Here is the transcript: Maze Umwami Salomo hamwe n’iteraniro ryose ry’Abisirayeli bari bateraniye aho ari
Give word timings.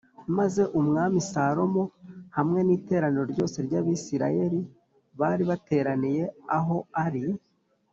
Maze 0.37 0.61
Umwami 0.79 1.19
Salomo 1.31 1.83
hamwe 2.37 2.59
n’iteraniro 2.63 3.25
ryose 3.33 3.57
ry’Abisirayeli 3.67 4.59
bari 5.19 5.43
bateraniye 5.49 6.23
aho 6.57 6.77
ari 7.05 7.23